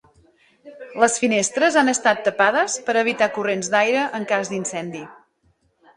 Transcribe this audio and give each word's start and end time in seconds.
Les 1.01 1.17
finestres 1.23 1.77
han 1.81 1.93
estat 1.93 2.23
tapades 2.29 2.79
per 2.89 2.97
a 2.97 3.03
evitar 3.05 3.31
corrents 3.39 3.69
d'aire 3.75 4.11
en 4.21 4.29
cas 4.33 4.55
d'incendi. 4.55 5.05